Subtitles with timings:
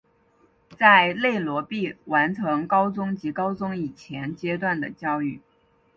[0.79, 5.39] 在内罗毕完成高中及高中以前阶段的教育。